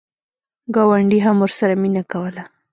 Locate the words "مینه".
1.81-2.03